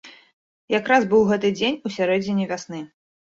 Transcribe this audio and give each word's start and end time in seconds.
Якраз 0.77 1.05
быў 1.11 1.21
гэты 1.31 1.51
дзень 1.59 1.79
у 1.89 1.93
сярэдзіне 1.99 2.47
вясны. 2.53 2.81